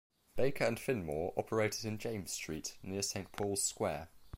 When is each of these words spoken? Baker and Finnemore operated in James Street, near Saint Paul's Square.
Baker 0.35 0.63
and 0.63 0.79
Finnemore 0.79 1.31
operated 1.37 1.85
in 1.85 1.99
James 1.99 2.31
Street, 2.33 2.75
near 2.81 3.03
Saint 3.03 3.31
Paul's 3.33 3.61
Square. 3.63 4.09